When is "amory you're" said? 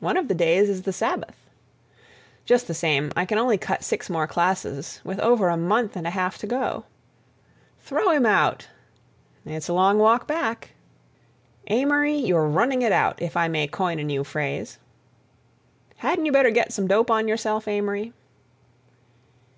11.66-12.46